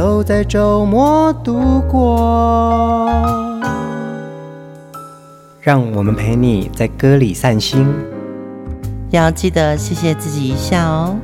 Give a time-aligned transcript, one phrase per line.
[0.00, 3.06] 都在周末度过，
[5.60, 7.86] 让我们陪你在歌里散心，
[9.10, 11.14] 要记得谢谢自己一下哦。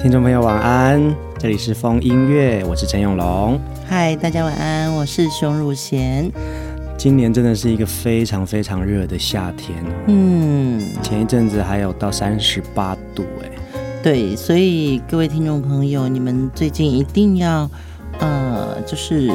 [0.00, 3.60] 听众朋友晚安，这里是风音乐，我是陈永龙。
[3.86, 6.32] 嗨，大家晚安，我是熊汝贤。
[6.96, 13.50] 今年真的是一个非常非常热的夏天，嗯，前一阵子还有到三十八度，哎，
[14.02, 17.70] 对，所以各位听众朋友，你们最近一定要，
[18.18, 19.30] 呃，就是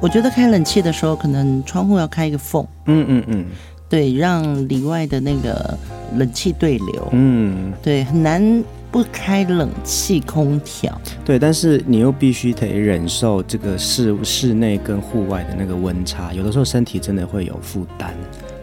[0.00, 3.46] 我觉得开冷气的时候，可能窗户要开一个缝，嗯嗯嗯，
[3.88, 5.76] 对，让里外的那个
[6.16, 8.62] 冷气对流，嗯，对，很难。
[8.94, 18.14] 不开冷气空调，对，但是你又必须得忍受这个室室内跟户外的那个温差，有的时候身体真的会有负担。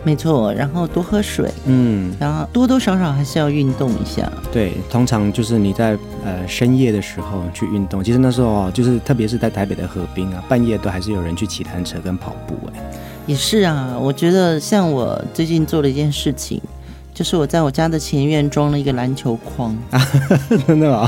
[0.06, 4.32] 没错，然后多喝水，嗯，然后多多少少还是要运动一下。
[4.54, 12.92] 对，通常就是你在呃深夜的时候去运动，其实那时候哦，就是特别是在台北的河滨啊，半夜都还是有人去骑单车跟跑步哎。
[13.28, 16.62] 也是啊，我觉得像我最近做了一件事情。
[17.22, 19.78] 就是我在我家的前院装了一个篮球框，
[20.66, 21.08] 真的啊？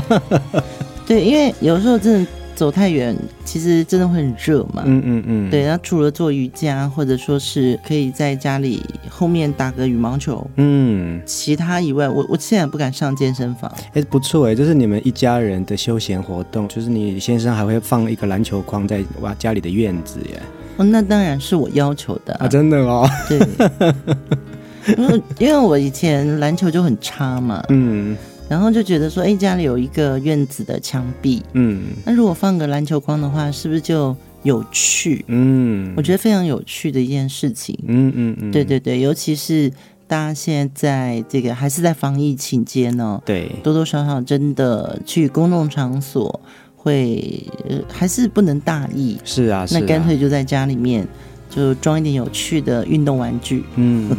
[1.04, 4.84] 对，因为有时候真的走太远，其实真的会很热嘛。
[4.86, 5.50] 嗯嗯嗯。
[5.50, 13.68] 对，然后除了做瑜伽，或者说是可以在家里后面打个羽毛球，嗯，其他以外，我我现在不敢上健身房。
[13.94, 20.40] 哎，不错哎，就是你们一家人的休闲活动，就是你先生还会放一个篮球框在哇家里的院子耶。
[20.76, 23.04] 哦，那当然是我要求的啊，啊真的哦。
[23.28, 23.40] 对。
[24.98, 28.16] 因为因为我以前篮球就很差嘛，嗯，
[28.48, 35.24] 然后就觉得说，哎，家里有一个院子的墙壁，嗯，那如果放个篮球框的话，是不是就有趣？
[35.28, 39.70] 嗯，我觉得非常有趣的一件事情，嗯嗯嗯，对对对，尤其是
[40.06, 46.40] 大家现在在这个还是在防疫期间呢，对，多多少少真的去公众场所
[46.76, 51.08] 会，呃，还是不能大意，是啊，是啊，那干脆就在家里面。
[51.54, 53.64] 就装一点有趣的运动玩具。
[53.76, 54.10] 嗯，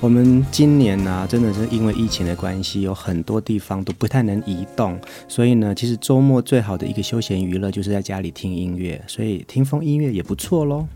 [0.00, 4.96] 我们今年呢、啊，真的是因为疫情的关系，有很多地方都不太能移动，
[5.26, 10.86] 所以呢，其实周末最好的一个休闲娱乐就是在家里听音乐，所以听风音乐也不错喽。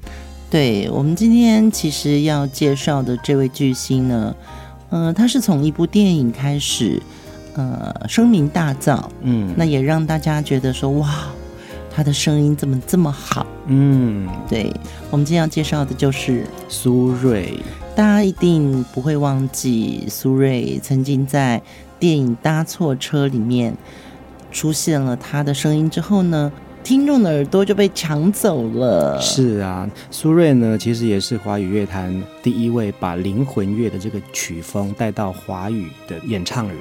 [0.48, 4.34] 对，我们今天其实要介绍的这位巨星呢，
[4.90, 7.02] 呃，他是从一部电影开始，
[7.54, 11.26] 呃，声名大噪，嗯，那也让大家觉得说，哇。
[11.98, 13.44] 他的声音怎么这么好？
[13.66, 14.72] 嗯，对，
[15.10, 17.58] 我们今天要介绍的就是苏芮。
[17.96, 21.60] 大家一定不会忘记苏芮曾经在
[21.98, 23.76] 电影《搭错车》里面
[24.52, 26.52] 出现了他的声音之后呢，
[26.84, 29.20] 听众的耳朵就被抢走了。
[29.20, 36.78] 是啊，苏芮呢，其实也是华语乐坛第一位把灵魂乐的这个曲风带到华语的演唱人。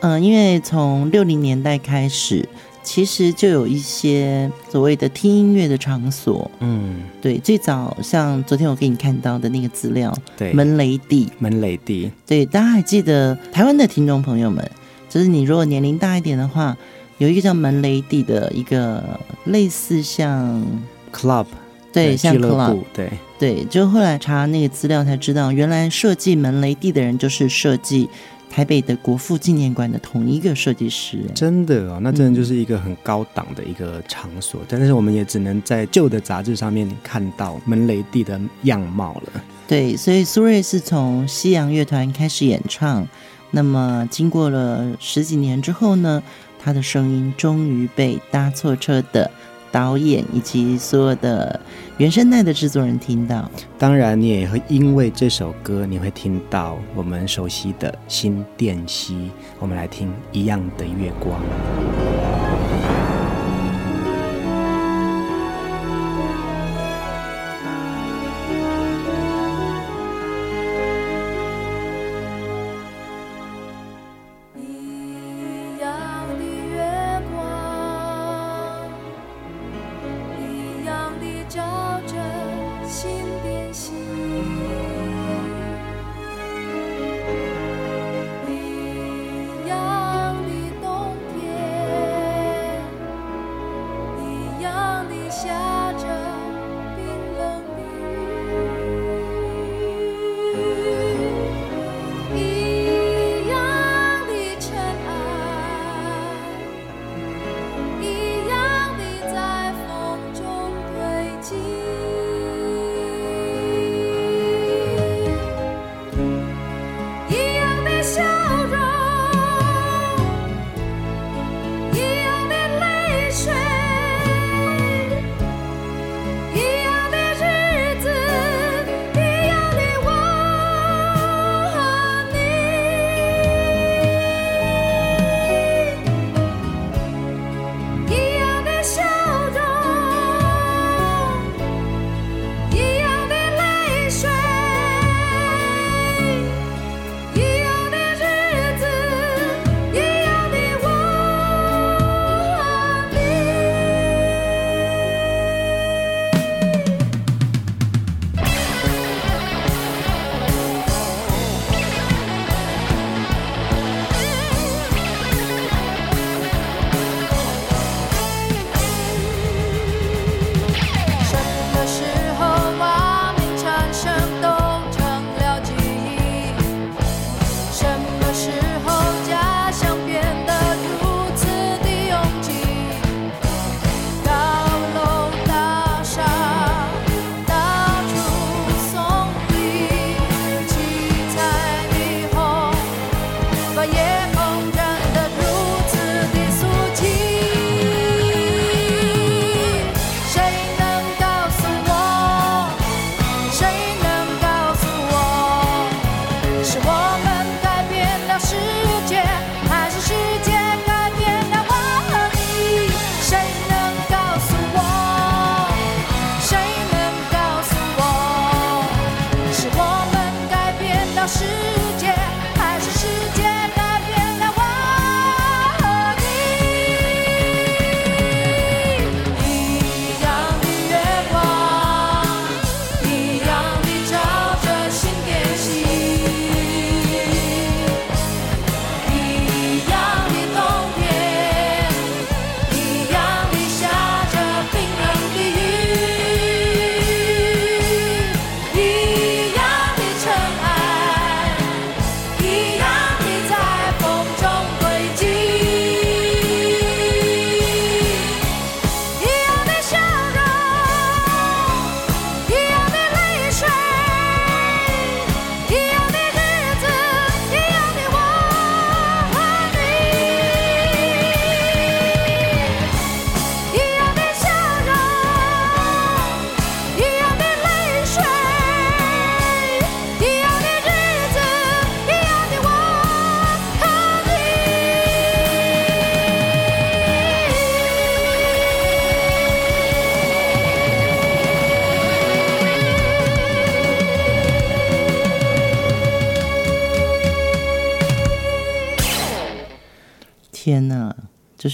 [0.00, 2.48] 嗯、呃，因为从六零年代开始。
[2.86, 14.64] 其实就有一些所谓的听音乐的场所，嗯，对，最早像昨天我给你看到的那个资料，对，门雷地，门雷地，对，大家还记得台湾的听众朋友们，
[15.10, 16.76] 就是你如果年龄大一点的话，
[17.18, 19.02] 有一个叫门雷地的一个
[19.46, 20.64] 类似像
[21.12, 21.46] club，
[21.92, 28.08] 对，像 club，对，对，就后来查那个资料才知道，原来设计门雷地的人就是设计。
[28.56, 39.44] 台北的国父纪念馆的同一个设计师，真的哦，那真的就是一个很高档的一个场所，嗯，但是我们也只能在旧的杂志上面看到门雷地的样貌了。
[39.68, 43.06] 对，所以苏芮是从西洋乐团开始演唱，
[43.50, 46.22] 那么经过了十几年之后呢，
[46.58, 49.30] 他的声音终于被搭错车的
[49.70, 51.60] 导演以及所有的
[51.98, 59.30] 原声带的制作人听到，当然你也会因为这首歌，你会听到我们熟悉的新电西。
[59.58, 61.40] 我们来听一样的月光。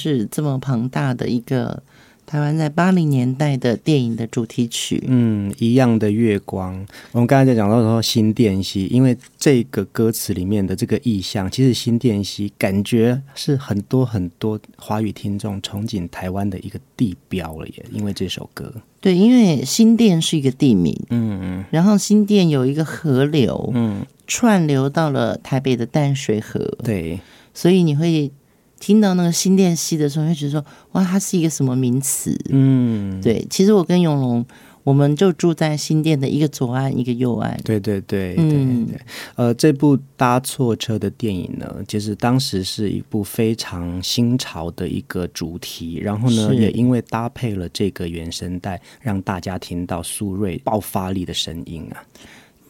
[0.02, 1.82] 就是这么庞大的一个。
[2.24, 6.74] 台湾在八零年代的电影的主题曲，嗯，一样的月光。
[7.10, 17.84] 我们刚才在讲到说新店溪，因为这个歌词里面的这个意象，其实新店溪感觉是很多很多华语听众憧憬台湾的一个地标了耶。
[17.92, 27.20] 因为这首歌，对，因为新店是一个地名，嗯嗯，然后新店有一个河流，嗯，串流到了台北的淡水河，对，
[27.52, 28.30] 所以你会。
[28.82, 33.46] 听到那个新店溪的时候，会觉得说：“哇，它是一个什么名词？”嗯，对。
[33.48, 34.44] 其实我跟永龙，
[34.82, 37.56] 我们就住在新店的一个左岸，一个右岸。
[37.62, 39.00] 对对对，嗯，对对。
[39.36, 52.02] 呃，这部搭错车的电影呢，其实当时是一部非常新潮的一个主题，然后呢，也因为搭配了这个原声带，让大家听到苏芮爆发力的声音啊。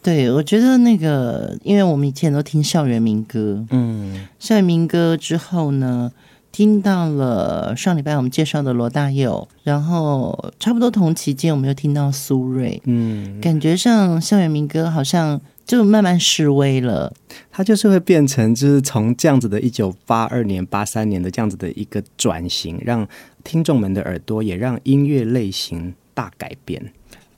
[0.03, 6.11] 对，我觉得那个，因为我们以前都听校园民歌，嗯，校园民歌之后呢，
[6.51, 17.13] 听到了上礼拜我们介绍的罗大佑，然后差不多同期间我们又听到苏芮，嗯，感觉上校园民歌好像就慢慢式微了，
[17.49, 23.07] 它就是会变成就是从这样子的一九八二年、八三年的这样子的一个转型，让
[23.45, 26.91] 听众们的耳朵也让音乐类型大改变。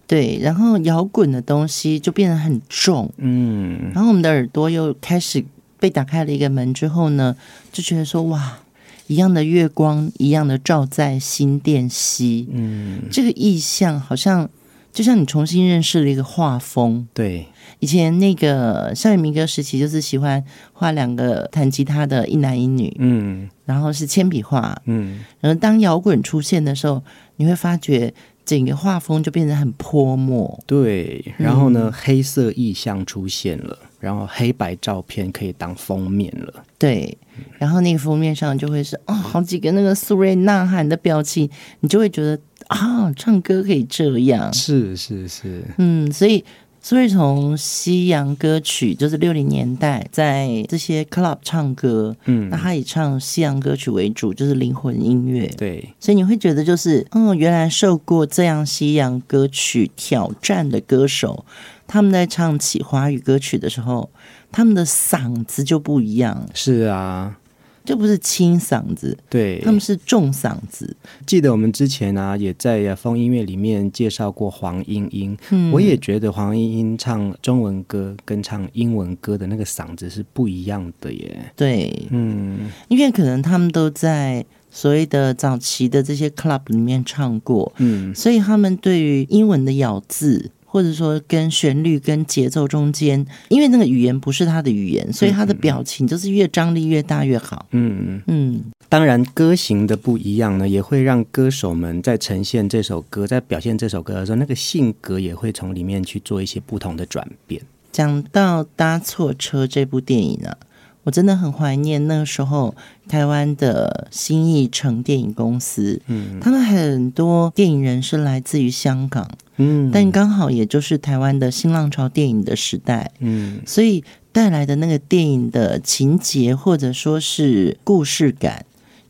[0.07, 5.43] 对，然后摇滚的东西就变得很重，嗯，然后我们的耳朵又开始
[5.79, 7.35] 被打开了一个门之后呢，
[7.71, 8.59] 就觉得说哇，
[9.07, 14.47] 一样的月光，一样的照在新店溪，嗯，这个意象好像
[14.93, 17.07] 就像你重新认识了一个画风。
[17.11, 17.47] 对，
[17.79, 20.43] 以前那个校园民歌时期，就是喜欢
[20.73, 27.01] 画两个弹吉他的一男一女，嗯，然后是铅笔画，嗯，然后当摇滚出现的时候，
[27.37, 28.13] 你会发觉。
[28.45, 31.33] 整个画风就变得很泼墨，对。
[31.37, 37.17] 然后呢，嗯、黑色意象出现了，然后黑白照片可以当封面了，对。
[37.57, 41.49] 然后那个封面上就会是哦，好几个那个苏芮呐喊的表情，
[41.79, 46.43] 你就会觉得啊，唱歌可以这样，是是是，嗯，所以。
[46.85, 55.47] 所以从西洋歌曲，就是六零年代在这些 club 唱歌，嗯，那他以唱西洋歌曲为主，就是灵魂音乐。
[55.57, 61.43] 对，所以你会觉得就是，嗯，原来受过这样西洋歌曲挑战的歌手，
[61.87, 64.11] 他们在唱起华语歌曲的时候，
[64.51, 66.47] 他们的嗓子就不一样。
[66.53, 67.39] 是啊。
[67.85, 70.95] 就不是清嗓子，对，他们是重嗓子。
[71.25, 75.37] 记得我们之前啊，也在风音乐里面介绍过黄莺莺。
[75.51, 81.51] 嗯，我也觉得黄莺莺唱中文歌跟唱英文歌的那个嗓子是不一样的耶。
[81.55, 90.51] 对，嗯，因为可能他们都在所谓的早期的这些 club 里面唱过，嗯，所以他们对于英文的咬字。
[90.75, 97.65] 或者说跟旋律跟节奏中间，因为那个语言不是他的语言，所以他的表情就是越张力越大越好。
[97.71, 107.61] 嗯嗯，当然歌型的不一样呢，也会让歌手们在呈现这首歌、在表现这首歌的时候，那个性格也会从里面去做一些不同的转变。
[107.93, 110.57] 讲到搭错车这部电影呢、啊。
[111.05, 112.75] 我真的很怀念那个时候
[113.07, 128.65] 台湾的新艺城电影公司，嗯，他们很多电影人是来自于香港，嗯，但刚好也就是台湾的新浪潮电影的时代，嗯，所以带来的那个电影的情节或者说是故事感。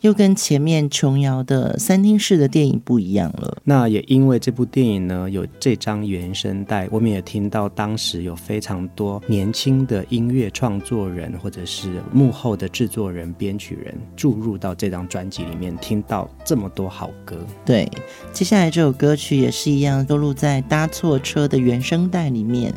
[0.05, 3.57] 又跟前面琼瑶的三厅式的电影不一样了。
[3.63, 17.38] 那也因为这部电影呢，有这张原声带，我们也听到当时有非常多年轻的音乐创作人或者是幕后的制作人、编曲人注入到这张专辑里面，听到这么多好歌。
[17.65, 17.89] 对，
[18.31, 22.71] 接下来这首歌曲也是一样，收录在《搭错车》的原声带里面，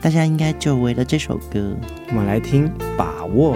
[0.00, 1.76] 大家应该就为了这首歌。
[2.08, 3.54] 我们来听《把握》。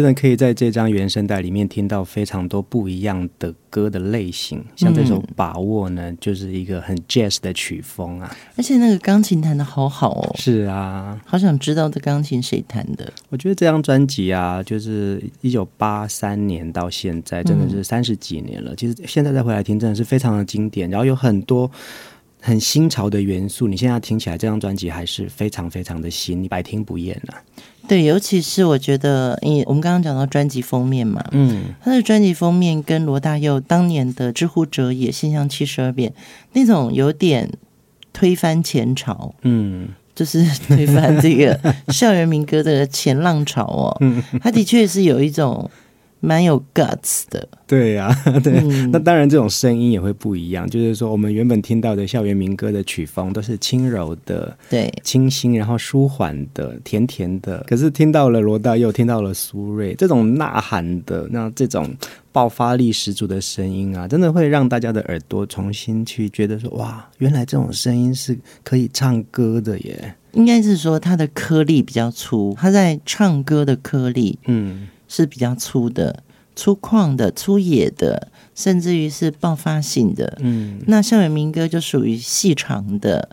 [0.00, 10.34] 真的可以在这张原声带里面听到非常多不一样的歌的类型，像这首《把握》呢，就是一个很 jazz 的曲风啊，而且那个钢琴弹的好好哦。
[10.38, 13.12] 是啊，好想知道这钢琴谁弹的。
[13.28, 18.72] 我觉得这张专辑啊，就是一九八三年到现在，真的是三十几年了。
[18.72, 21.70] 嗯、其实现在再回来听，真的是非常的经典，然后有很多
[22.40, 23.68] 很新潮的元素。
[23.68, 27.36] 你现在听起来，这张专辑还是非常非常的新，你百听不厌啊。
[27.90, 36.08] 对，尤其是我觉得，因为我们刚刚讲到专辑封面嘛，嗯，他的专辑封面跟罗大佑当年的《之乎者也》《现象七十二变》
[36.52, 37.50] 那种有点
[38.12, 41.58] 推翻前朝，嗯，就是推翻这个
[41.92, 45.68] 校园民歌的前浪潮哦， 嗯，他的确是有一种。
[46.20, 50.68] 蛮有 guts 的，对呀、啊， 对，嗯、那当然这种声音也会不一样。
[50.68, 57.64] 就是说，我们原本听到的校园民歌的曲风都是轻柔的，对，清新，然后舒缓的，甜甜的。
[57.66, 61.90] 可是听到了罗大佑，听到了苏芮这种呐喊的，那这种
[62.30, 70.14] 爆发力十足的声音啊，真的会让大家的耳朵重新去觉得说，哇，原来这种声音是可以唱歌的耶。
[70.32, 74.86] 应该是说它的颗粒比较粗，它在唱歌的颗粒，嗯。
[75.10, 76.22] 是比较粗的、
[76.54, 80.38] 粗犷的、粗野的，甚至于是爆发性的。
[80.40, 83.28] 嗯，那校园民歌就属于细长的，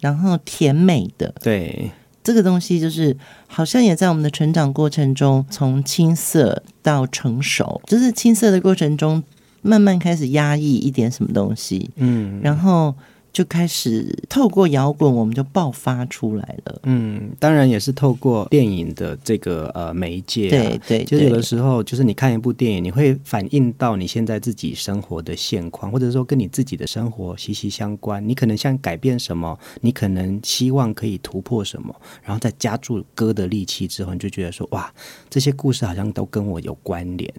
[0.00, 1.32] 然后甜美的。
[1.40, 1.92] 对，
[2.24, 9.22] 这个东西就是好像也在我们的成长过程中，从青涩到成熟，就是青涩的过程中，
[9.62, 11.90] 慢慢开始压抑一点什么东西。
[11.94, 12.94] 嗯，然后。
[13.32, 16.80] 就开始透过摇滚，我们就爆发出来了。
[16.82, 20.50] 嗯，当然也是透过电影的这个呃媒介、啊。
[20.50, 28.26] 对对，就有的时候，就是你看一部电影，你会反映到你现在自己生活的现况，或者说跟你自己的生活息息相关。
[28.28, 34.92] 你可能想改变什么，你可能希望可以突破什么，然后再加注歌的力气之后，你就觉得说哇，
[35.28, 37.32] 这些故事好像都跟我有关联。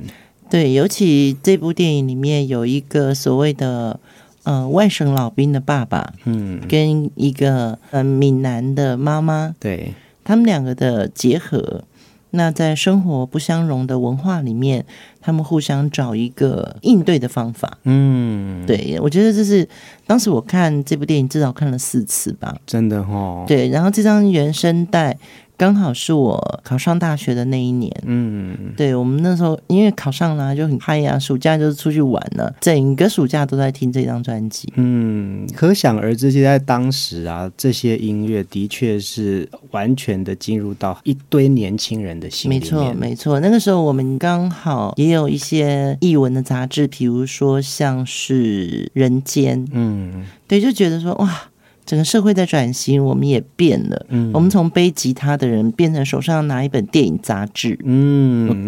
[0.50, 4.00] 对，尤其这部电影里面有一个所谓的。
[4.44, 11.84] 呃，外省老兵的爸爸，嗯，跟一个呃闽南的妈妈，对，他们两个的结合，
[12.32, 14.86] 那在生活不相容的文化里面，
[15.22, 19.68] 他们互相找一个应对的方法，嗯，对，我觉得这是
[20.08, 25.18] 当时我看这部电影至少看了四次吧，真的哦，对，然后这张原声带。
[25.62, 43.40] 刚好是我考上大学的那一年，嗯，对，我们那时候因为考上了就很嗨呀，暑假就是出去玩了，整个暑假都在听这张专辑，嗯，可想而知，就在当时啊，这些音乐的确是完全的进入到一堆年轻人的心里面，没错，没错。
[43.40, 51.51] 那个时候我们刚好也有一些译文的杂志，比如说像是《人间》，嗯，对，就觉得说哇。
[51.86, 54.06] 整个社会在转型，我们也变了。
[54.10, 57.78] 嗯，我们从背吉他的人变成手上拿一本电影杂志。
[57.84, 58.66] 嗯，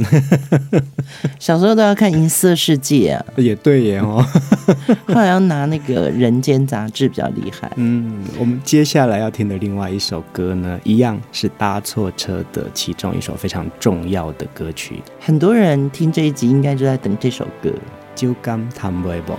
[1.39, 4.25] 小时候都要看《银色世界》啊，也对耶哦。
[5.07, 7.71] 后来要拿那个《人间》杂志比较厉害。
[7.75, 15.01] 嗯，我们接下来要听的另外一首歌呢，一样是搭错车的其中一首非常重要的歌曲。
[15.19, 17.69] 很多人听这一集应该就在等这首歌，
[18.15, 19.31] 《酒干倘卖无》。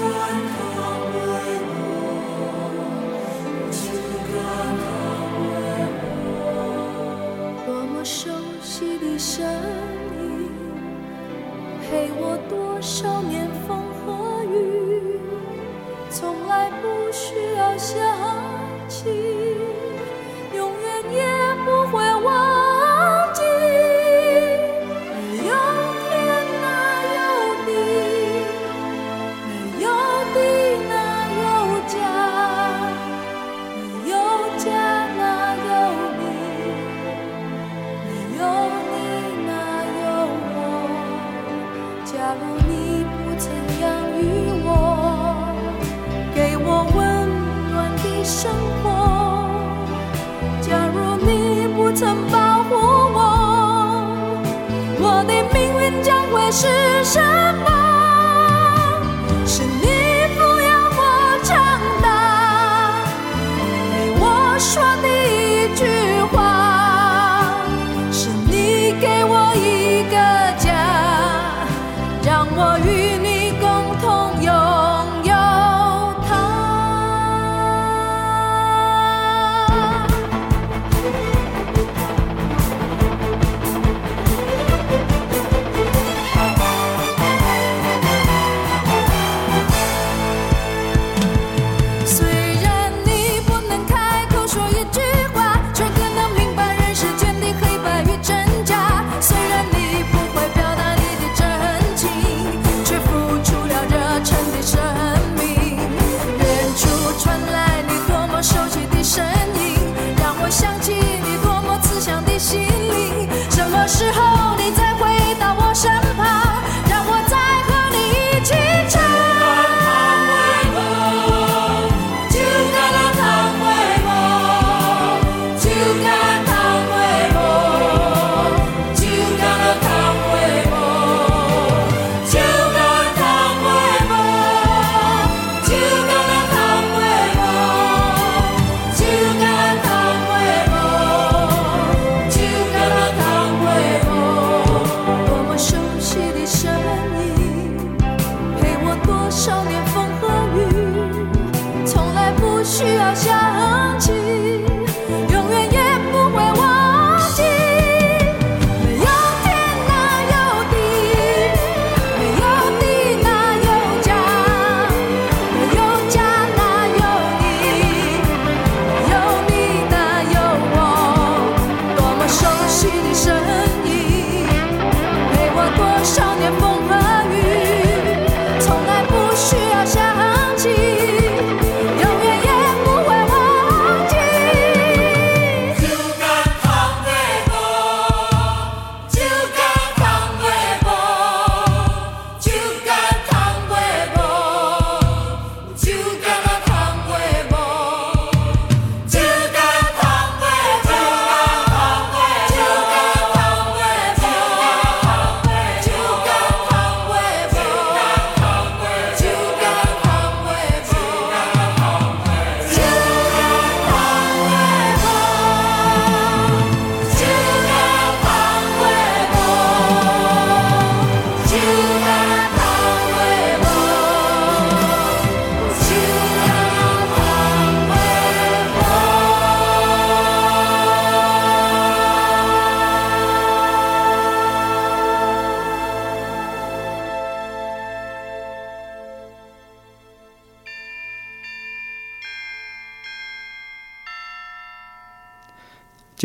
[0.00, 0.71] one.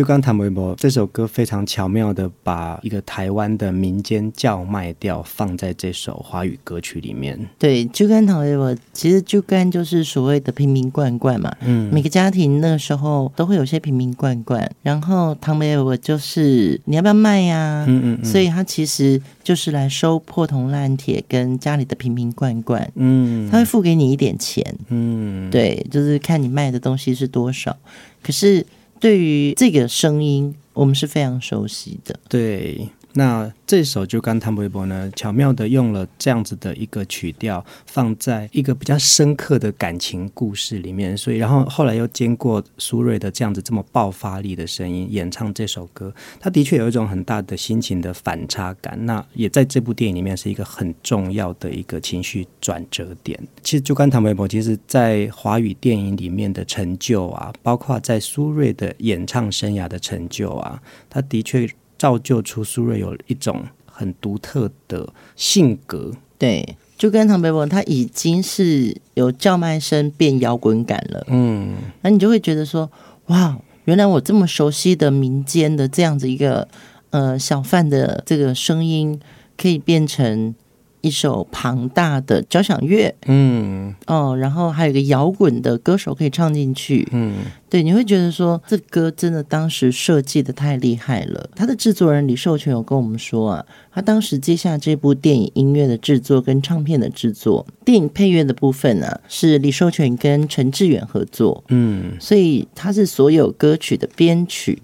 [0.08, 7.38] 刚谭维博这首歌非常巧妙的把一个台湾的民间叫卖调放在这首华语歌曲里面。
[7.60, 17.86] 对，就跟谭维博其实就跟就是所谓的瓶瓶罐罐嘛，嗯，每个家庭那个时候都会有些瓶瓶罐罐，然后谭维博就是你要不要卖呀、啊？
[17.90, 27.76] 嗯，嗯嗯，所以他其实就是来收破铜烂铁跟家里的瓶瓶罐罐，嗯，他会付给你一点钱，嗯，对，就是看你卖的东西是多少，
[28.24, 28.66] 可是。
[29.00, 32.20] 对于这个声音，我们是非常熟悉的。
[32.28, 32.90] 对。
[33.18, 48.96] 那这首就刚谭维博呢，巧妙的用了这样子的一个曲调，放在一个比较深刻的感情故事里面，所以然后后来又经过苏芮的这样子这么爆发力的声音演唱这首歌，他的确有一种很大的心情的反差感。
[49.08, 53.38] 那也在这部电影里面是一个很重要的一个情绪转折点。
[53.64, 61.68] 其实就刚谭维博，其实在华语电影里面的成就啊，包括在苏芮的演唱生涯的成就啊，他的确。
[61.98, 72.90] 造就出苏芮有一种很独特的性格，对，就跟唐伯伯他已经是有叫卖声变摇滚感了，嗯，那你就会觉得说，
[73.28, 76.68] 哇，原来我这么熟悉的民间的这样子一个
[77.10, 79.20] 呃小贩的这个声音，
[79.58, 80.54] 可以变成。
[81.02, 87.36] 一首庞大的交响乐，嗯，哦，然后还有一个摇滚的歌手可以唱进去，嗯，
[87.70, 91.50] 对，你会觉得说这歌真的当时设计的太厉害了。
[91.56, 104.82] 他的制作人李寿全有跟我们说啊，他当时接下这部电影音乐的制作跟唱片的制作，电影配乐的部分呢，啊，是李寿全跟陈志远合作，嗯，所以他是所有歌曲的编曲。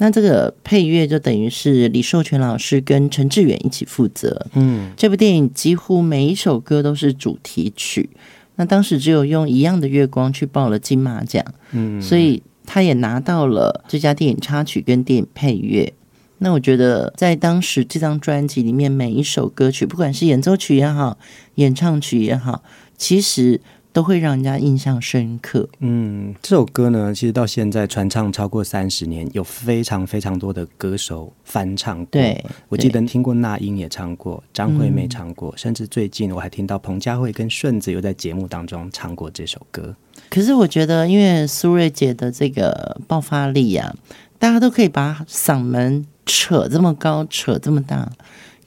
[0.00, 4.46] 那这个配乐就等于是李寿全老师跟陈志远一起负责。
[4.54, 8.08] 嗯，这部电影几乎每一首歌都是主题曲。
[8.54, 11.44] 那当时只有用《一样的月光》去报了金马奖。
[11.72, 15.92] 嗯，所以他也拿到了最佳电影插曲跟电影配乐。
[16.38, 21.18] 那我觉得在当时这张专辑里面，每一首歌曲，不管是演奏曲也好，
[21.56, 22.62] 演唱曲也好，
[22.96, 23.60] 其实。
[23.98, 25.68] 都会让人家印象深刻。
[25.80, 32.06] 嗯，这首歌呢，其实到现在传唱超过三十年，有非常非常多的歌手翻唱过。
[32.12, 39.92] 对，我记得听过那英也唱过，张惠妹唱过，嗯，甚至最近我还听到彭佳慧跟顺子又在节目当中唱过这首歌。
[40.30, 43.92] 可是我觉得，因为苏芮姐的这个爆发力啊，
[44.38, 48.08] 大家都可以把嗓门扯这么高，扯这么大。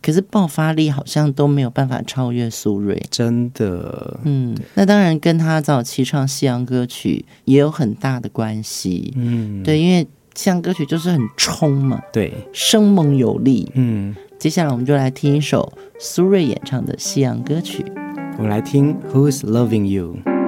[0.02, 4.20] 可是爆发力好像都没有办法超越苏芮，真的。
[4.24, 9.14] 嗯，那当然跟他早期唱西洋歌曲也有很大的关系。
[9.16, 13.72] 嗯，对，因为西洋歌曲就是很冲嘛，对，生猛有力。
[13.76, 17.86] 嗯，接下来我们就来听一首苏芮演唱的西洋歌曲。
[18.38, 20.41] 我们来听 Who's Loving You。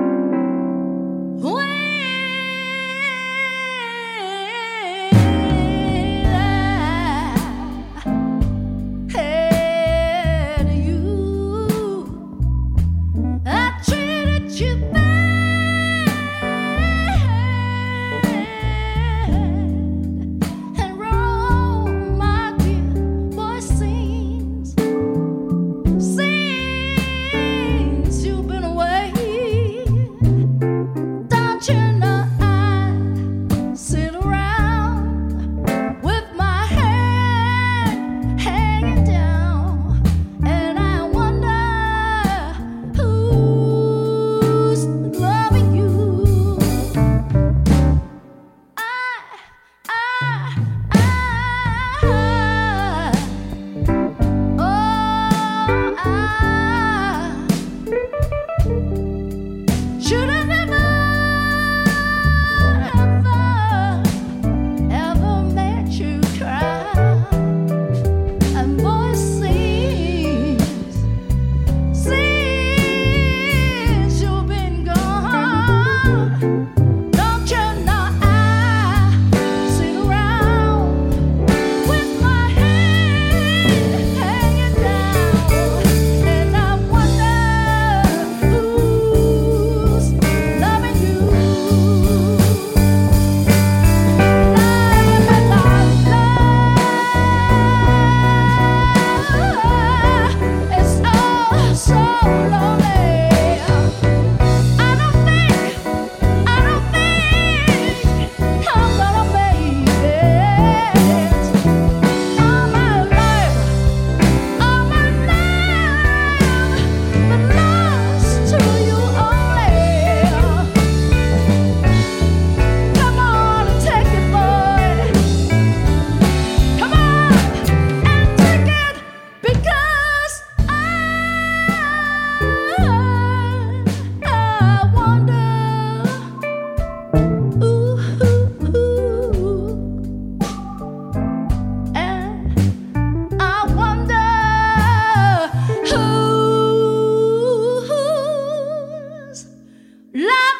[150.15, 150.52] Love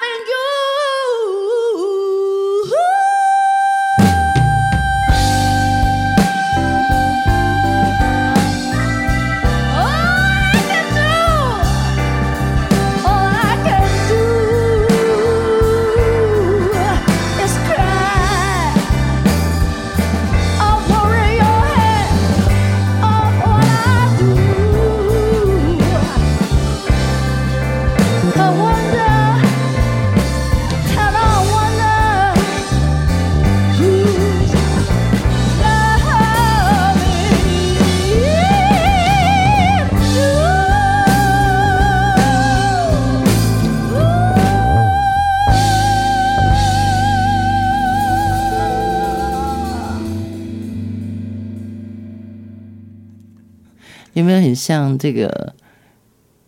[54.98, 55.54] 这个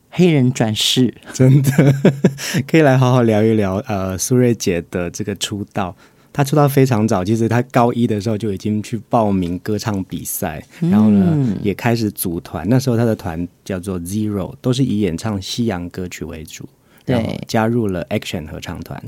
[0.10, 1.14] 黑人转世？
[1.34, 1.94] 真的
[2.68, 3.76] 可以来好好聊一聊。
[3.88, 5.96] 呃，苏芮姐的这个出道，
[6.32, 12.68] 她出道非常早，其实她高一的时候就已经去报名歌唱比赛，然后呢、嗯、也开始组团。
[12.70, 16.68] 那时候她的团叫做 Zero，都是以演唱西洋歌曲为主。
[17.06, 19.02] 对，加入了 Action 合唱团。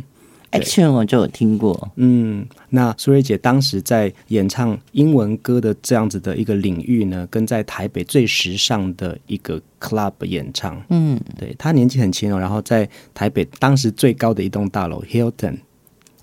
[0.51, 15.57] Action 我就有听过，嗯，那苏芮姐当时在演唱英文歌的这样子的一个领域呢，跟在台北最时尚的一个 club 演唱，嗯，对，她年纪很轻哦，然后在台北当时最高的一栋大楼 Hilton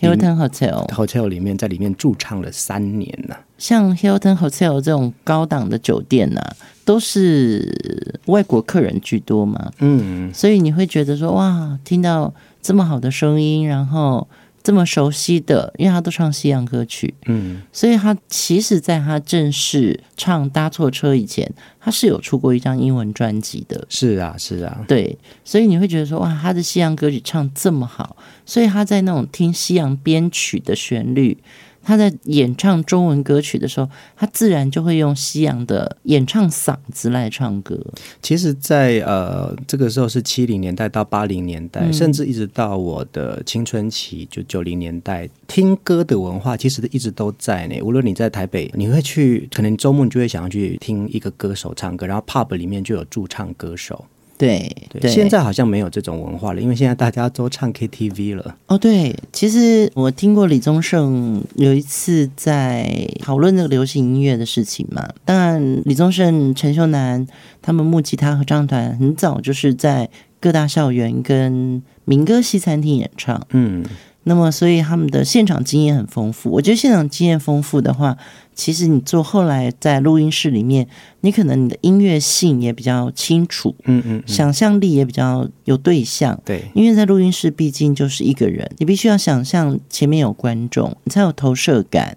[0.01, 3.45] Hilton Hotel Hotel 里面，在里面驻唱了三年呢、啊。
[3.59, 12.33] 像 Hilton Hotel 这种高档的酒店呢、啊，都是外国客人居多嘛，嗯，所以你会觉得说哇，听到。
[12.65, 14.27] 这么好的声音，然后
[14.63, 23.87] 这么熟悉的，因为他都唱西洋歌曲，嗯，所以他其实在他正式唱《搭错车》以前，他是有出过一张英文专辑的。
[23.91, 31.37] 是啊，是啊，对，所以你会觉得说，哇，他的西洋歌曲唱这么好，所以他在那种听西洋编曲的旋律。
[31.85, 37.79] 他在演唱中文歌曲的时候，他自然就会用西洋的演唱嗓子来唱歌。
[38.23, 47.81] 其实在，在呃这个时候是七零年代到八零年代，嗯，甚至一直到我的青春期，就九零年代，听歌的文化其实一直都在呢。
[47.83, 54.05] 无论你在台北，你会去，可能周末你就会想要去听一个歌手唱歌，然后 pub 里面就有驻唱歌手。
[54.37, 58.57] 对对，现在好像没有这种文化了，因为现在大家都唱 KTV 了。
[58.67, 65.09] 哦，对，其实我听过李宗盛有一次在讨论那个流行音乐的事情嘛。
[65.25, 67.27] 当然，李宗盛、陈秀楠
[67.63, 73.41] 他们木吉他合唱团很早就是在各大校园跟民歌西餐厅演唱。
[73.51, 73.85] 嗯。
[74.25, 76.51] 那么，所以他们的现场经验很丰富。
[76.51, 78.17] 我觉得现场经验丰富的话，
[78.55, 80.89] 其实你做后来在录音室里面，
[81.21, 86.41] 你可能你的音乐性也比较清楚，嗯嗯，想象力也比较有对象。
[86.45, 92.17] 对，因为在录音室毕竟就是一个人，你必须要想象前面有观众，你才有投射感。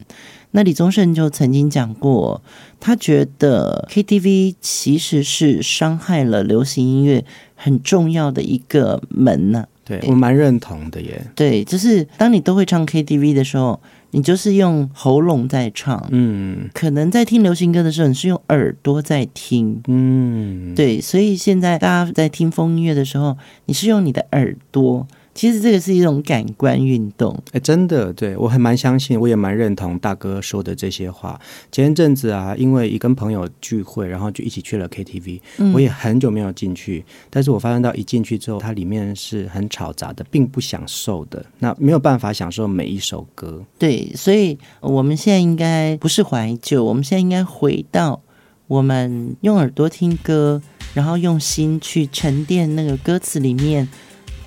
[0.51, 2.41] 那李宗盛就曾经讲过，
[2.79, 9.67] 他觉得 KTV 其实是伤害了流行音乐很重要的一个门呢、啊。
[9.87, 11.21] 对，我蛮认同的耶。
[11.33, 13.79] 对，就是当你都会唱 KTV 的时候，
[14.11, 16.05] 你就是用喉咙在唱。
[16.11, 19.81] 嗯，可能在听流行歌的时候，你是用耳朵在听。
[19.87, 25.07] 嗯，对，所以现在大家在听风音乐的时候，你是用你的耳朵。
[25.37, 31.39] 其实这个是一种感官运动，哎，真的，对，我还蛮相信，我也蛮认同大哥说的这些话。
[31.71, 43.63] 前一阵子啊，因为一跟朋友聚会，然后就一起去了 KTV，嗯，我也很久没有进去，但是我发现到一进去之后，它里面是很吵杂的，并不享受的，那没有办法享受每一首歌。
[43.77, 48.19] 对，所以我们现在应该不是怀旧，我们现在应该回到
[48.65, 50.59] 我们用耳朵听歌，
[50.95, 53.87] 然后用心去沉淀那个歌词里面。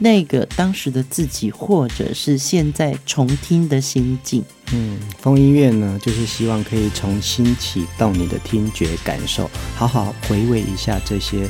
[0.03, 11.47] 那个当时的自己，或者是现在重听的心境，嗯，风音乐呢，就是希望可以重新启动你的听觉感受，好好回味一下这些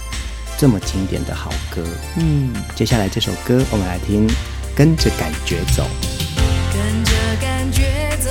[0.59, 1.87] 这么经典的好歌。
[2.17, 4.29] 嗯，接下来这首歌我们来听，
[4.75, 5.87] 跟着感觉走。
[6.73, 8.31] 跟着感觉走，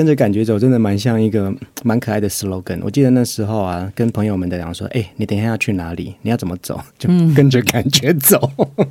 [0.00, 1.52] 跟着感觉走，真的蛮像一个
[1.84, 2.80] 蛮可爱的 slogan。
[2.82, 6.14] 我记得那时候啊，跟朋友们在讲说：“哎、欸，你等一下要去哪里？
[6.22, 6.80] 你要怎么走？
[6.98, 8.50] 就跟着感觉走。
[8.78, 8.86] 嗯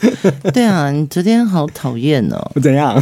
[0.52, 2.50] ”对啊，你昨天好讨厌哦！
[2.60, 3.00] 怎样？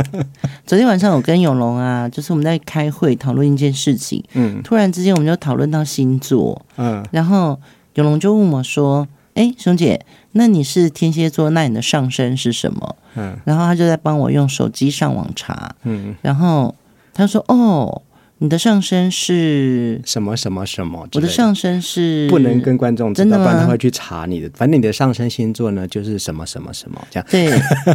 [0.66, 4.22] 昨天晚上我跟永龙啊，就是我们在开会讨论一件事情。
[4.34, 6.60] 嗯，突然之间我们就讨论到星座。
[6.76, 7.58] 嗯，然后
[7.94, 9.98] 永龙就问我说：“哎，熊姐，
[10.36, 15.74] 那你是天蝎座，那你的上升是什么？”嗯，然后他就在帮我用手机上网查。
[15.82, 16.74] 嗯，然后
[17.12, 18.02] 他说：“哦。”
[18.38, 21.08] 你的上升是什么什么什么？
[21.14, 24.50] 我的上升是不能跟观众知道，不然他会去查你的。
[24.52, 27.26] 反正你的上升星座呢，就是什么什么什么这样。
[27.30, 27.48] 对，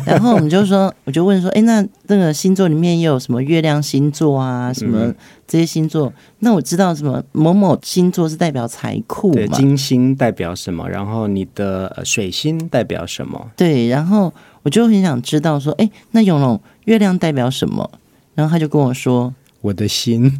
[0.03, 4.73] 然后我们就说， 我就问说，哎，那那个星座里面又有什么月亮星座啊？
[4.73, 5.13] 什么
[5.47, 6.07] 这些星座？
[6.07, 9.47] 嗯、那我知道什么某某星座是代表财库对？
[9.49, 10.89] 金星代表什么？
[10.89, 13.51] 然后你的水星代表什么？
[13.55, 14.33] 对，然后
[14.63, 17.91] 我就很想知道说，哎，那永龙月亮代表什么？
[18.33, 19.31] 然后他就跟我说。
[19.61, 20.31] 我的心，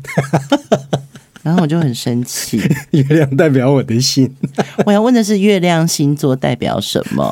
[1.43, 2.61] 然后我就很生气。
[2.91, 4.31] 月亮代表我的心，
[4.85, 7.31] 我要问的是月亮星座代表什么？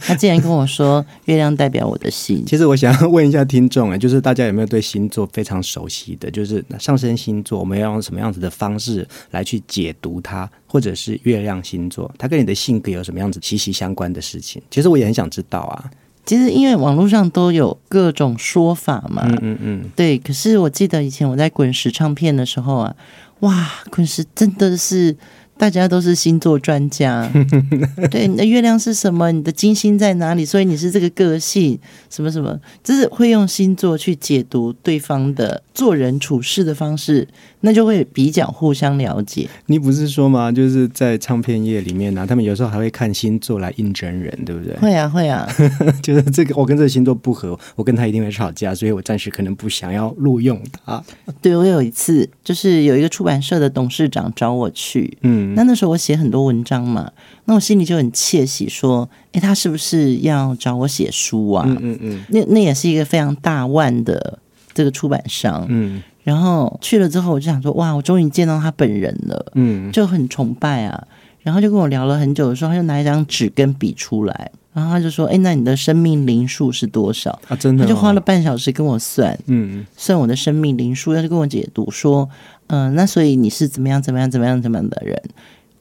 [0.00, 2.44] 他竟然跟我说月亮代表我的心。
[2.46, 6.30] 其实我想要问一下听众哎，就是大家有没有对星座非常熟悉的？
[6.30, 14.62] 就是上升星座，我们要用什么样子的方式来去解读它，或者是月亮星座，它跟你的性格有什么样子息息相关的事情？
[14.70, 15.90] 其实我也很想知道啊。
[16.26, 20.18] 其实，因为网络上都有各种说法嘛，嗯嗯嗯，对。
[20.18, 22.94] 可是我记得以前我在滚石唱片的时候啊，
[23.40, 25.16] 哇，滚石真的是。
[25.58, 27.30] 大家都是星座专家，
[28.10, 29.32] 对，你的月亮是什么？
[29.32, 30.44] 你的金星在哪里？
[30.44, 31.78] 所以你是这个个性，
[32.10, 37.26] 什么什么，就是会用星座去解读对方的做人处事的方式，
[37.60, 39.48] 那就会比较互相了解。
[39.66, 40.52] 你不是说吗？
[40.52, 44.76] 就是在唱片业里面呢、啊，他们有时候还会看星座来应征人，对不对？
[44.76, 45.48] 会啊，会啊，
[46.02, 51.02] 就是这个，我跟这个星座不合，我跟他一定会吵架，所以我暂时可能不想要录用他。
[51.40, 55.45] 对，我有一次，就是有一个出版社的董事长找我去，嗯。
[55.54, 57.10] 那那时候我写很多文章嘛，
[57.44, 61.64] 那我心里就很窃喜，说，哎，他是不是要找我写书啊？
[61.66, 62.24] 嗯嗯嗯。
[62.30, 64.38] 那那也是一个非常大腕的
[64.74, 66.02] 这个出版商，嗯。
[66.24, 71.06] 然后去了之后，我就想说，哇，我终于见到他本人了，嗯，就很崇拜啊。
[71.42, 77.54] 然后就跟我聊了很久的时候，他就拿一张纸跟笔出来，然后他就说，哎，那你的生命灵数是多少啊？
[77.54, 82.28] 真的，哦，他就花了半小时跟我算，嗯，算我的生命灵数，他就跟我解读说。
[82.68, 85.20] 嗯，那所以你是怎么样怎么样怎么样怎么样的人？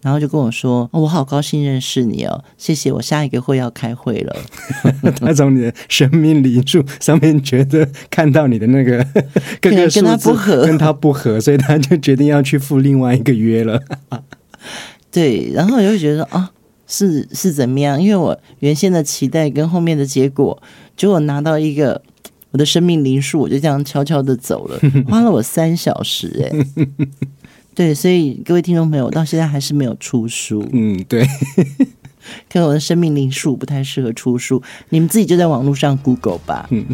[0.01, 2.91] 然后就跟我说，哦，我好高兴认识你哦，谢谢。
[2.91, 4.35] 我下一个会要开会了。
[5.19, 9.03] 他从你的生命灵数上面觉得看到你的那个
[9.59, 13.81] 各个跟他不合，跟他不合，所以他就决定要去赴另外一个约了。
[15.09, 16.51] 对，然后我就觉得啊，
[16.85, 17.99] 是是怎么样？
[17.99, 20.61] 因为我原先的期待跟后面的结果，
[20.95, 22.03] 结果拿到一个。
[22.55, 24.79] 我的生命灵数，我就这样悄悄的走了，
[25.09, 26.85] 花了我三小时哎，
[27.75, 31.27] 对，所以各位听众朋友，我到现在还是没有出书，嗯，对，
[32.49, 36.65] 可能我的生命灵数不太适合出书，你们自己就在网络上 Google 吧。
[36.71, 36.85] 嗯，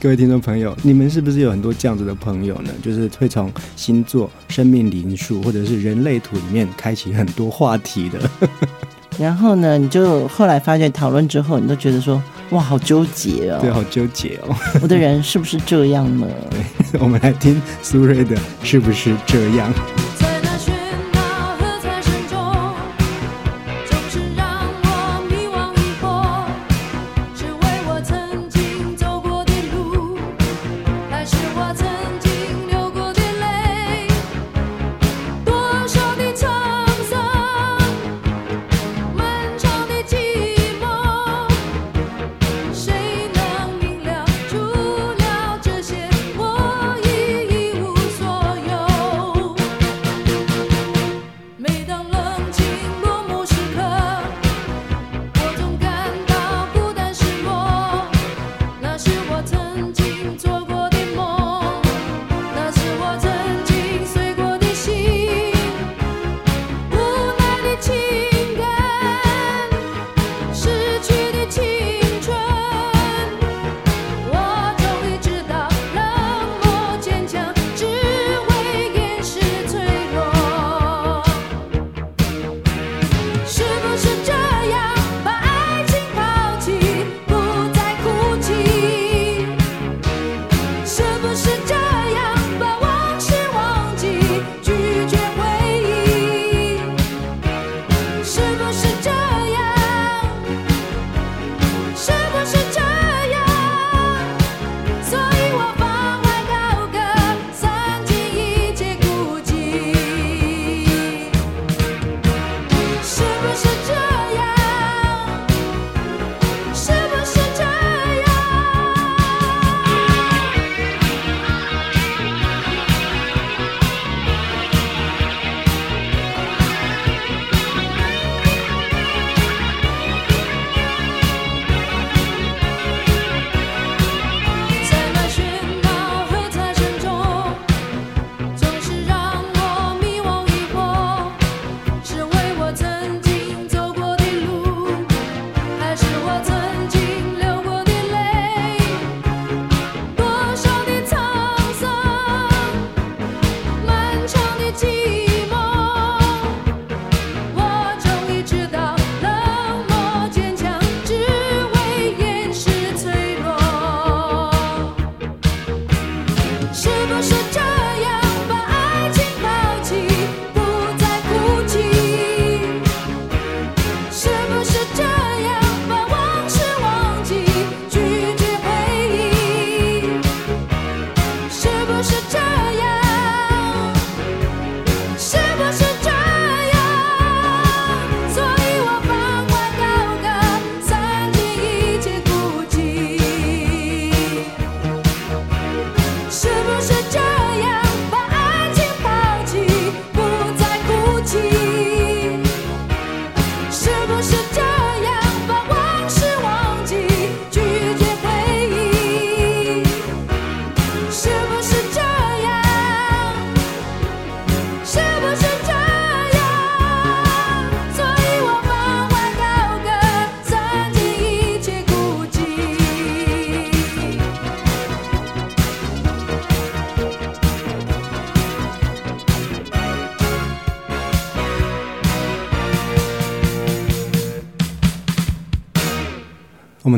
[0.00, 2.70] 各位听众朋友，你们是不是有很多这样子的朋友呢？
[2.82, 8.18] 就是会从星座、生命灵数或者是人类图里面开启很多话题的。
[9.20, 16.26] 然后呢，你就后来发现讨论之后，你都觉得说，哇，好纠结哦，对，好纠结哦， 我的人是不是这样呢？
[16.50, 19.72] 对，我们来听苏芮的，是不是这样？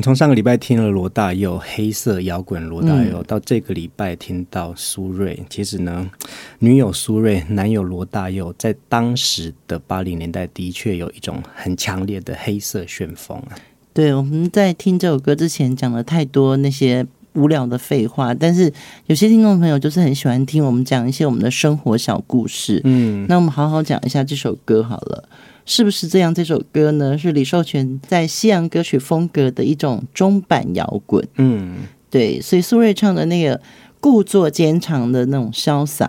[0.02, 5.38] 们从上个礼拜听了罗大佑黑色摇滚罗大佑，嗯、到这个礼拜听到苏芮。
[5.48, 6.10] 其实呢，
[6.58, 13.54] 女友苏芮，男友罗大佑，在当时的八零年代的确有一种很强烈的黑色旋风啊。
[13.94, 18.72] 对，我们在听这首歌之前讲了太多那些无聊的废话，但是
[19.06, 22.80] 有些听众朋友就是很喜欢听我们讲一些我们的生活小故事。
[22.82, 25.28] 嗯，那我们好好讲一下这首歌好了。
[25.64, 26.34] 是不是这样？
[26.34, 31.26] 这首歌呢，是李寿全在西洋歌曲风格的一种中版摇滚。
[31.36, 33.60] 嗯，对，所以苏芮唱的那个
[34.00, 36.08] 故作坚强的那种潇洒。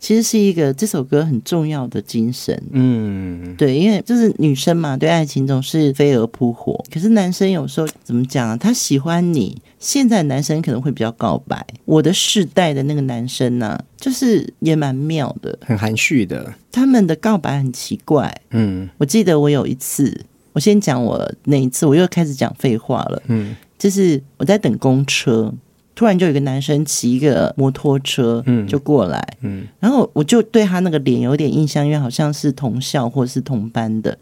[0.00, 8.56] 其实是一个这首歌很重要的精神，嗯，对，因为就是女生嘛，对爱情总是飞蛾扑火，可是男生有时候怎么讲啊？
[8.56, 11.66] 他喜欢你，现在男生可能会比较告白。
[11.84, 18.32] 我的世代的那个男生呢、啊，就是也蛮妙的，很含蓄的，他们的告白很奇怪。
[18.50, 23.22] 嗯，我记得我有一次，我先讲我那一次，我又开始讲废话了。
[23.26, 25.52] 嗯，就是我在等公车。
[25.98, 34.16] 突然就有一个男生骑一个摩托车，嗯就过来，嗯，嗯，然后我就对他那个脸有点印象，因为好像是同校或者是同班的，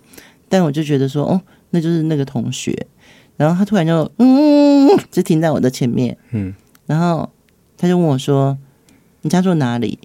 [0.49, 2.87] 但我就觉得说，哦，那就是那个同学。
[3.37, 6.55] 然后他突然就，嗯，就停在我的前面，嗯，
[6.87, 7.29] 然后
[7.77, 8.57] 他就问我说
[9.21, 9.99] ：“你家住哪里？”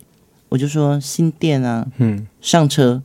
[0.49, 3.01] 我就说：“新店啊。”嗯，上车，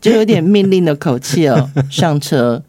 [0.00, 2.64] 就有点命令的口气哦，上车。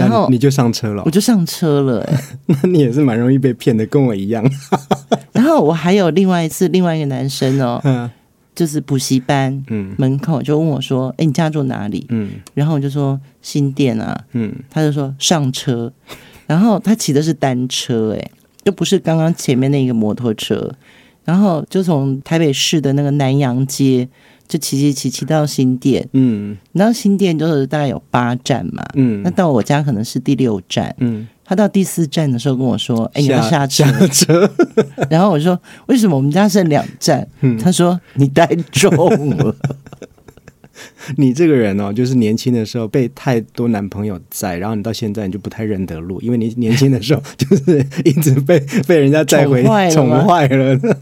[0.00, 2.00] 然后你就上车了，我就上车了。
[2.02, 4.44] 哎， 那你也是蛮容易被骗的，跟我一样。
[5.32, 8.10] 然后我还有另外一次，另外一个男生哦， 嗯，
[8.54, 15.92] 就是补习班，嗯，门口就问我说：“哎，你家住哪里？”嗯，然后我就说新店啊，嗯，他就说上车。
[16.46, 18.30] 然后他骑的是单车，哎，
[18.64, 20.72] 又不是刚刚前面那个摩托车。
[21.24, 24.08] 然后就从台北市的那个南洋街。
[24.50, 34.50] 就骑骑骑骑到新店，嗯，然后新店就是大概有八站嘛，嗯，那到我家可能是第六站，嗯，他到第四站的时候跟我说：“哎，你要下车。”下车，
[35.08, 38.90] 然后我说：“为什么我们家剩两站？”嗯，他说：“你太重
[39.36, 39.54] 了。
[41.16, 50.96] ”你这个人哦，就是年轻的时候被太多男朋友载，然后你到现在你就不太认得路，因为你年轻的时候就是一直被被人家载回宠坏了，了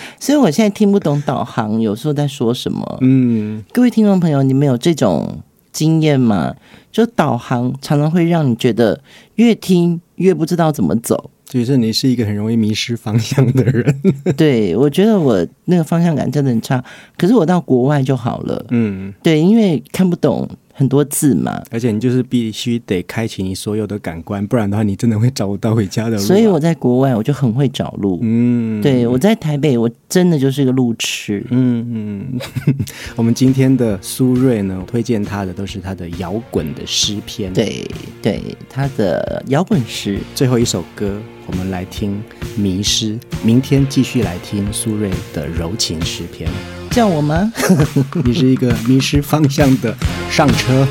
[0.20, 2.98] 所以我现在听不懂导航有时候在说什么。
[3.00, 5.38] 嗯，各位听众朋友，你们有这种
[5.72, 6.54] 经验吗？
[6.90, 9.00] 就导航常常会让你觉得
[9.34, 11.30] 越听越不知道怎么走。
[11.44, 14.02] 就是你是一个很容易迷失方向的人，
[14.36, 16.82] 对，我觉得我那个方向感真的很差，
[17.16, 20.48] 可是我到国外就好了，嗯，对，因为看不懂。
[20.78, 26.26] 很多字嘛，而且你就是必须得开启你所有的感官，不然的话，你真的会找不到回家的路啊。
[26.26, 28.18] 所以我在国外，我就很会找路。
[28.20, 31.42] 嗯，对，我在台北，我真的就是个路痴。
[31.48, 32.40] 嗯嗯，
[33.16, 37.50] 我们今天的苏芮呢，推荐他的都是他的摇滚的诗篇。
[37.54, 37.88] 对
[38.20, 40.18] 对，他的摇滚诗。
[40.34, 42.22] 最后一首歌，我们来听
[42.60, 46.50] 《迷失》，明天继续来听苏芮的柔情诗篇。
[46.96, 47.52] 叫我吗？
[48.24, 49.94] 你是一个迷失方向的
[50.30, 50.88] 上车。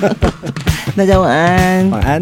[0.94, 1.88] 大家晚安。
[1.88, 2.20] 晚安。